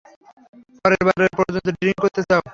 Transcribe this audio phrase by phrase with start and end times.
[0.79, 2.41] পরেরবার পযন্ত ড্রিংক করতে চাও?